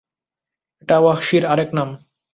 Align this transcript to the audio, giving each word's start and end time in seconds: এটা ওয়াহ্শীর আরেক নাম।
এটা 0.81 0.97
ওয়াহ্শীর 0.99 1.43
আরেক 1.45 1.69
নাম। 1.77 1.89